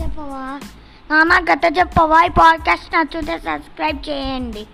చెప్పవా? 0.00 0.60
నాన్న 1.10 1.38
కథ 1.38 1.60
చెప్పవా? 1.78 2.24
ఈ 2.24 2.28
పాడ్కాస్ట్ 2.28 2.94
నచ్చితే 2.94 3.38
సబ్స్క్రైబ్ 3.38 4.10
చేయండి. 4.10 4.66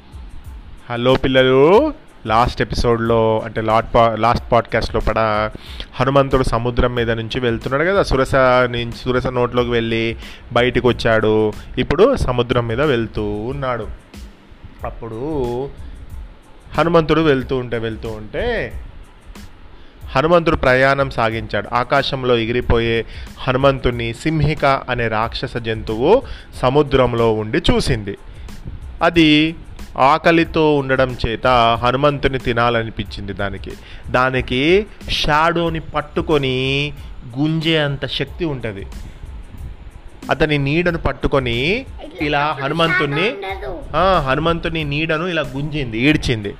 హలో 0.90 1.14
పిల్లలు 1.14 1.94
లాస్ట్ 2.26 2.62
ఎపిసోడ్లో 2.62 3.42
అంటే 3.44 3.60
లాట్ 3.60 3.94
పా 3.94 4.16
లాస్ట్ 4.18 4.52
పాడ్కాస్ట్లో 4.52 5.00
పడ 5.00 5.18
హనుమంతుడు 5.94 6.42
సముద్రం 6.42 6.94
మీద 6.94 7.10
నుంచి 7.10 7.40
వెళ్తున్నాడు 7.40 7.84
కదా 7.84 8.02
సురస 8.02 8.34
నుంచి 8.36 8.92
సురస 8.92 9.26
నోట్లోకి 9.26 9.70
వెళ్ళి 9.70 10.16
బయటికి 10.52 10.86
వచ్చాడు. 10.86 11.52
ఇప్పుడు 11.78 12.16
సముద్రం 12.16 12.66
మీద 12.66 12.80
వెళ్తూ 12.80 13.24
ఉన్నాడు. 13.24 13.88
అప్పుడు 14.84 15.68
హనుమంతుడు 16.78 17.20
వెళ్తూ 17.20 17.56
ఉంటే 17.56 17.78
వెళ్తూ 17.78 18.08
ఉంటే 18.08 18.72
హనుమంతుడు 20.16 20.56
ప్రయాణం 20.56 21.10
సాగించాడు. 21.10 21.74
ఆకాశంలో 21.74 22.38
ఎగిరిపోయే 22.38 23.04
హనుమంతుని 23.38 24.14
సింహిక 24.14 24.64
అనే 24.64 25.08
రాక్షస 25.08 25.56
జంతువు 25.56 26.22
సముద్రంలో 26.62 27.32
ఉండి 27.32 27.58
చూసింది. 27.58 28.18
అది 29.02 29.54
ఆకలితో 29.98 30.76
ఉండడం 30.76 31.16
చేత 31.26 31.46
హనుమంతుని 31.82 32.38
తినాలనిపించింది 32.38 33.32
దానికి. 33.32 33.70
దానికి 34.10 34.86
షాడోని 35.08 35.80
పట్టుకొని 35.80 36.92
గుంజే 37.38 37.78
అంత 37.78 38.06
శక్తి 38.06 38.44
ఉంటుంది. 38.44 38.86
అతని 40.30 40.58
నీడను 40.58 40.98
పట్టుకొని 40.98 41.86
ఇలా 42.20 42.56
హనుమంతుణ్ణి 42.62 43.32
హనుమంతుని 44.28 44.84
నీడను 44.84 45.26
ఇలా 45.26 45.42
గుంజింది 45.42 45.98
ఈడ్చింది. 45.98 46.54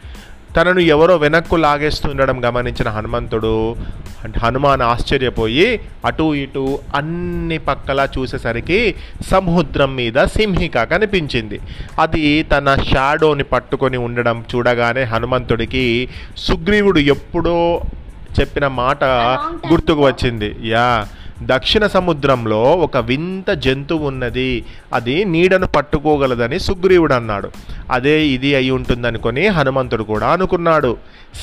తనను 0.57 0.81
ఎవరో 0.81 1.17
వెనక్కు 1.17 1.57
లాగేస్తుండడం 1.57 2.45
గమనించిన 2.45 2.89
హనుమంతుడు 2.89 3.77
అంటే 4.25 4.41
హనుమాన్ 4.41 4.83
ఆశ్చర్యపోయి 4.83 5.81
అటు 6.05 6.35
ఇటు 6.35 6.79
అన్ని 6.95 7.59
పక్కలా 7.59 8.09
చూసేసరికి 8.19 8.95
సముద్రం 9.31 9.97
మీద 9.97 10.25
సింహిక 10.25 10.83
కనిపించింది. 10.83 11.61
అది 11.99 12.43
తన 12.43 12.77
షాడోని 12.89 13.43
పట్టుకొని 13.43 13.97
ఉండడం 13.97 14.45
చూడగానే 14.55 15.03
హనుమంతుడికి 15.03 16.09
సుగ్రీవుడు 16.37 16.99
ఎప్పుడో 16.99 17.57
చెప్పిన 18.41 18.67
మాట 18.67 19.05
గుర్తుకు 19.73 20.07
వచ్చింది. 20.07 20.57
యా. 20.69 21.07
దక్షిణ 21.43 21.87
సముద్రంలో 21.87 22.63
ఒక 22.63 22.97
వింత 22.97 23.51
జంతువు 23.51 24.09
ఉన్నది. 24.09 24.65
అది 24.95 25.25
నీడను 25.25 25.67
పట్టుకోగలదని 25.67 26.61
సుగ్రీవుడు 26.61 27.15
అన్నాడు. 27.15 27.51
అదే 27.91 28.27
ఇది 28.27 28.55
అయి 28.55 28.71
ఉంటుందనుకొని 28.71 29.47
హనుమంతుడు 29.47 30.03
కూడా 30.03 30.27
అనుకున్నాడు. 30.27 30.97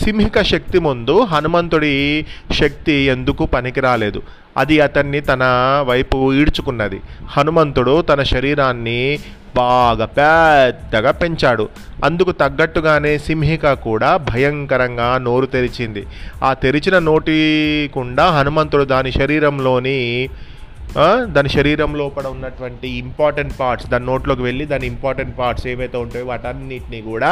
సింహిక 0.03 0.41
శక్తి 0.41 0.79
ముందు 0.79 1.23
హనుమంతుడి 1.23 2.25
శక్తి 2.51 2.93
ఎందుకు 2.93 3.45
పనికిరాలేదు? 3.45 4.21
అది 4.57 4.79
అతన్ని 4.79 5.21
తన 5.21 5.39
వైపు 5.87 6.33
ఈడ్చుకున్నది. 6.33 7.01
హనుమంతుడు 7.27 8.01
తన 8.01 8.23
శరీరాన్ని 8.23 9.19
బాగా 9.59 10.05
పెద్దగా 10.17 11.11
పెంచాడు. 11.21 11.65
అందుకు 12.07 12.31
తగ్గట్టుగానే 12.41 13.13
సింహిక 13.27 13.73
కూడా 13.87 14.09
భయంకరంగా 14.31 15.09
నోరు 15.27 15.47
తెరిచింది. 15.55 16.03
ఆ 16.47 16.51
తెరిచిన 16.65 16.97
నోటి 17.09 17.37
కుండా 17.95 18.27
హనుమంతుడు 18.37 18.85
దాని 18.93 19.11
శరీరంలోని 19.19 19.97
దాని 21.35 21.49
శరీరం 21.55 21.91
లోపల 22.01 22.27
ఉన్నటువంటి 22.35 22.87
ఇంపార్టెంట్ 23.01 23.53
పార్ట్స్ 23.59 23.87
దాని 23.91 24.05
నోట్లోకి 24.09 24.43
వెళ్ళి 24.47 24.65
దాని 24.71 24.85
ఇంపార్టెంట్ 24.93 25.33
పార్ట్స్ 25.39 25.65
ఏవైతే 25.71 25.97
ఉంటాయో 26.03 26.25
వాటన్నిటిని 26.31 26.99
కూడా 27.11 27.31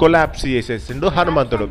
కొలాప్స్ 0.00 0.44
చేసేసిండు 0.52 1.06
హనుమంతుడు. 1.16 1.68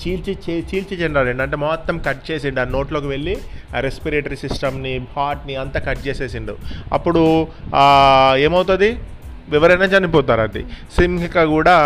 చీల్చి 0.00 0.32
చీల్చి 0.58 0.96
చెండాడు 1.02 1.42
అంటే 1.42 1.56
మొత్తం 1.56 1.98
కట్ 1.98 2.24
చేసిండు. 2.30 2.60
ఆ 2.60 2.64
నోట్లోకి 2.64 3.06
వెళ్ళి 3.06 3.36
ఆ 3.76 3.80
రెస్పిరేటరీ 3.80 4.36
సిస్టమ్ని 4.36 4.94
హార్ట్ని 5.16 5.56
అంతా 5.56 5.80
కట్ 5.80 6.02
చేసేసిండు. 6.08 6.56
అప్పుడు 6.92 7.22
ఏమవుతుంది? 8.46 8.90
ఎవరైనా 9.54 9.84
చనిపోతారు 9.84 10.40
అది. 10.40 10.62
సింహిక 10.96 11.42
కూడా 11.42 11.76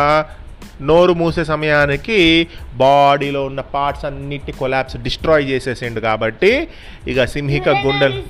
నోరు 0.83 1.13
మూసే 1.13 1.45
సమయానికి 1.45 2.49
బాడీలో 2.75 3.45
ఉన్న 3.45 3.61
పార్ట్స్ 3.61 4.05
అన్నిటి 4.05 4.53
కొలాప్స్ 4.53 4.97
డిస్ట్రాయ్ 4.97 5.45
చేసేసిండు 5.45 6.01
కాబట్టి 6.01 6.69
ఇక 7.09 7.25
సింహిక 7.25 7.69
గుండెలు 7.69 8.23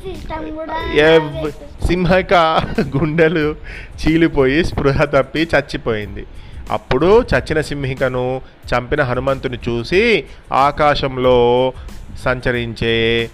సింహిక 1.87 2.35
గుండెలు 2.97 3.57
చీలిపోయి 4.01 4.65
స్పృహ 4.65 5.05
తప్పి 5.05 5.49
చచ్చిపోయింది. 5.55 6.25
అప్పుడు 6.73 7.21
చచ్చిన 7.21 7.61
సింహికను 7.61 8.41
చంపిన 8.75 9.03
హనుమంతుని 9.03 9.59
చూసి 9.69 10.25
ఆకాశంలో 10.53 11.73
సంచరించే 12.25 13.31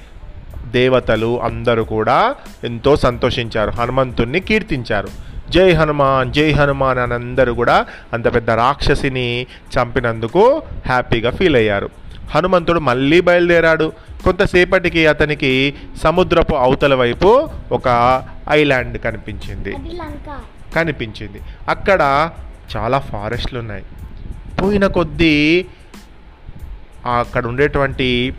దేవతలు 0.66 1.42
అందరూ 1.42 1.84
కూడా 1.84 2.34
ఎంతో 2.64 2.96
సంతోషించారు. 2.96 3.70
హనుమంతుణ్ణి 3.70 4.40
కీర్తించారు. 4.40 5.08
జై 5.50 5.72
హనుమాన్ 5.72 6.32
జై 6.32 6.50
హనుమాన్ 6.52 6.98
అని 6.98 7.14
అందరూ 7.14 7.54
కూడా 7.54 7.86
అంత 8.12 8.34
పెద్ద 8.34 8.50
రాక్షసిని 8.50 9.46
చంపినందుకు 9.78 10.62
హ్యాపీగా 10.86 11.30
ఫీల్ 11.30 11.56
అయ్యారు. 11.56 11.90
హనుమంతుడు 12.30 12.80
మళ్ళీ 12.80 13.20
బయలుదేరాడు. 13.20 13.92
కొంతసేపటికి 14.24 15.06
అతనికి 15.06 15.74
సముద్రపు 16.02 16.54
అవతల 16.54 16.94
వైపు 16.94 17.48
ఒక 17.72 18.22
ఐలాండ్ 18.50 19.00
కనిపించింది. 19.00 19.72
కనిపించింది. 20.76 21.40
అక్కడ 21.68 22.30
చాలా 22.76 22.98
ఫారెస్ట్లు 22.98 23.58
ఉన్నాయి 23.58 23.84
పోయిన 24.62 24.86
కొద్దీ 24.86 25.66
అక్కడ 27.06 27.46
ఉండేటువంటి 27.46 28.34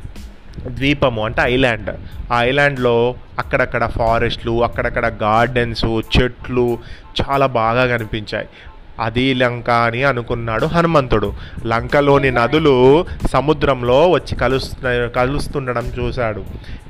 ద్వీపము 0.67 1.25
అంటే 1.25 1.41
ఐలాండ్. 1.41 1.91
ఆ 2.31 2.44
ఐలాండ్లో 2.44 3.16
అక్కడక్కడ 3.39 3.85
ఫారెస్ట్లు 3.85 4.63
అక్కడక్కడ 4.63 5.06
గార్డెన్స్ 5.23 5.85
చెట్లు 5.85 6.78
చాలా 7.22 7.45
బాగా 7.45 7.97
కనిపించాయి. 7.97 8.47
అది 9.06 9.26
లంక 9.42 9.70
అని 9.88 10.02
అనుకున్నాడు 10.12 10.66
హనుమంతుడు. 10.76 11.30
లంకలోని 11.72 12.32
నదులు 12.40 12.76
సముద్రంలో 13.34 14.00
వచ్చి 14.16 14.34
కలుస్తు 14.42 14.76
కలుస్తుండడం 15.20 15.86
చూశాడు. 15.98 16.44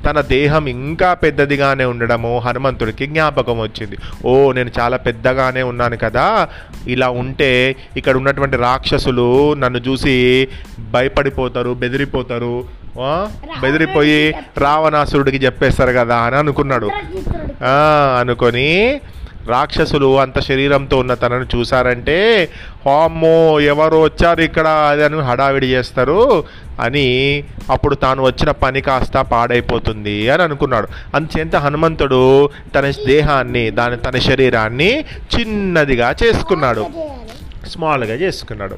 తన 0.06 0.18
దేహం 0.36 0.66
ఇంకా 0.78 1.10
పెద్దదిగానే 1.24 1.86
ఉండడము 1.92 2.32
హనుమంతుడికి 2.46 3.06
జ్ఞాపకం 3.14 3.58
వచ్చింది. 3.66 3.96
ఓ 4.30 4.34
నేను 4.58 4.72
చాలా 4.80 4.98
పెద్దగానే 5.08 5.64
ఉన్నాను 5.72 5.98
కదా 6.06 6.26
ఇలా 6.96 7.10
ఉంటే 7.22 7.52
ఇక్కడ 8.00 8.16
ఉన్నటువంటి 8.22 8.58
రాక్షసులు 8.68 9.30
నన్ను 9.64 9.82
చూసి 9.88 10.16
భయపడిపోతారు 10.96 11.74
బెదిరిపోతారు. 11.84 12.56
బెదిరిపోయి 13.62 14.22
రావణాసురుడికి 14.66 15.40
చెప్పేస్తారు 15.46 15.94
కదా 16.00 16.18
అని 16.28 16.38
అనుకున్నాడు. 16.44 16.90
అనుకొని 18.22 18.68
రాక్షసులు 19.48 20.20
అంత 20.20 20.40
శరీరంతో 20.40 20.98
ఉన్న 20.98 21.14
తనను 21.14 21.58
చూసారంటే 21.58 22.50
అమ్మో 23.04 23.60
ఎవరు 23.60 23.98
వచ్చారు 23.98 24.42
ఇక్కడ? 24.42 24.68
అని 25.06 25.22
హడావిడి 25.22 25.68
చేస్తారు 25.68 26.44
అని 26.80 27.44
అప్పుడు 27.72 27.96
తాను 27.96 28.24
వచ్చిన 28.24 28.52
పని 28.52 28.82
కాస్త 28.82 29.18
పాడైపోతుంది 29.18 30.30
అని 30.30 30.44
అనుకున్నాడు. 30.44 30.88
అందుచేత 31.16 31.56
హనుమంతుడు 31.56 32.50
తన 32.76 32.92
దేహాన్ని 33.08 33.72
దాని 33.72 33.98
తన 33.98 34.18
శరీరాన్ని 34.18 35.06
చిన్నదిగా 35.40 36.16
చేసుకున్నాడు. 36.24 36.86
స్మాల్గా 37.68 38.14
చేసుకున్నాడు. 38.14 38.78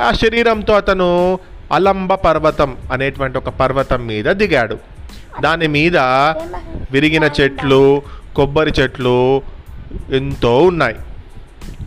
ఆ 0.00 0.12
శరీరంతో 0.12 0.74
అతను 0.74 1.38
అలంబ 1.72 2.14
పర్వతం 2.14 2.76
అనేటువంటి 2.92 3.38
ఒక 3.38 3.48
పర్వతం 3.48 4.06
మీద 4.06 4.24
దిగాడు. 4.24 4.78
దాని 5.40 5.66
మీద 5.66 5.96
విరిగిన 6.90 7.30
చెట్లు 7.40 8.02
కొబ్బరి 8.36 8.72
చెట్లు 8.80 9.42
ఎంతో 10.12 10.58
ఉన్నాయి 10.58 10.96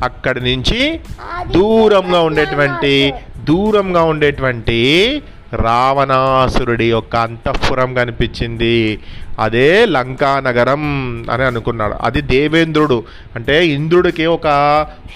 అక్కడి 0.03 0.39
నుంచి 0.39 0.99
దూరంగా 1.51 2.21
ఉండేటువంటి 2.21 3.13
దూరంగా 3.43 4.03
ఉండేటువంటి 4.03 5.21
రావణాసురుడి 5.53 6.89
యొక్క 6.89 7.15
అంతఃపురం 7.15 7.93
కనిపించింది. 7.93 8.99
అదే 9.39 9.85
లంకా 9.85 10.39
నగరం 10.39 10.81
అని 11.31 11.43
అనుకున్నాడు. 11.43 11.93
అది 12.01 12.21
దేవేంద్రుడు. 12.21 13.03
అంటే 13.35 13.67
ఇంద్రుడికి 13.67 14.25
ఒక 14.25 14.47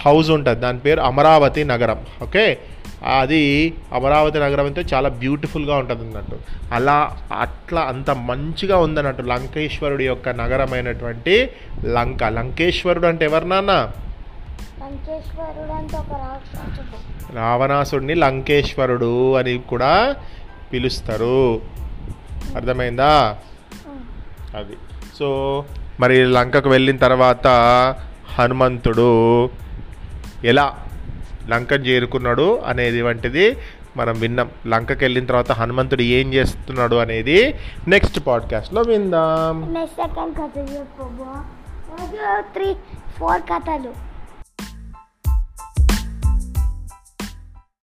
హౌస్ 0.05 0.29
ఉంటుంది. 0.29 0.59
దాని 0.59 0.79
పేరు 0.79 1.01
అమరావతి 1.01 1.63
నగరం. 1.63 1.97
ఓకే? 2.21 2.57
అది 3.05 3.73
అమరావతి 3.93 4.39
నగరం 4.39 4.65
అయితే 4.65 4.95
చాలా 4.95 5.09
బ్యూటిఫుల్గా 5.09 5.75
ఉంటుంది 5.75 6.01
అన్నట్టు 6.01 6.39
అలా 6.73 7.17
అట్లా 7.39 7.81
అంత 7.81 8.09
మంచిగా 8.09 8.77
ఉందన్నట్టు 8.77 9.21
లంకేశ్వరుడి 9.21 10.05
యొక్క 10.05 10.29
నగరమైనటువంటి 10.29 11.49
లంక. 11.85 12.23
లంకేశ్వరుడు 12.23 13.07
అంటే 13.07 13.25
ఎవరు 13.25 13.45
నాన్న? 13.45 13.71
లంకేశ్వరుడు 13.71 15.71
అంటే 15.71 15.97
ఒక 15.97 16.11
రాక్షసుడు. 16.11 17.35
రావణాసుడిని 17.35 18.15
లంకేశ్వరుడు 18.15 19.35
అని 19.35 19.57
కూడా 19.57 20.15
పిలుస్తారు. 20.73 21.61
అర్థమైందా? 22.55 23.37
అది. 24.55 24.73
సో 25.19 25.63
మరి 25.99 26.25
లంకకు 26.25 26.69
వెళ్ళిన 26.69 26.97
తర్వాత 26.97 27.47
హనుమంతుడు 28.39 29.49
ఎలా 30.45 30.75
లంకను 31.49 31.83
చేరుకున్నాడు 31.83 32.59
అనేది 32.65 33.01
వంటిది 33.01 33.57
మనం 33.97 34.19
విన్నాం. 34.19 34.49
లంకకి 34.67 35.03
వెళ్ళిన 35.03 35.25
తర్వాత 35.25 35.51
హనుమంతుడు 35.51 36.01
ఏం 36.01 36.33
చేస్తున్నాడు 36.33 36.95
అనేది 36.95 37.55
నెక్స్ట్ 37.87 38.27
పాడ్కాస్ట్లో 38.27 38.81
విందాం. 38.81 39.73
నెక్స్ట్ 39.73 40.01
సెకండ్ 40.01 40.37
కథ 40.37 40.49
త్రీ 42.53 42.75
ఫోర్ 43.19 43.41
కథలు. 43.41 44.08